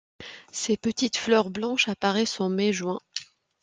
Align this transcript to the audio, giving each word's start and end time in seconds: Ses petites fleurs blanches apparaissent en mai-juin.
Ses 0.51 0.77
petites 0.77 1.17
fleurs 1.17 1.51
blanches 1.51 1.87
apparaissent 1.87 2.41
en 2.41 2.49
mai-juin. 2.49 2.99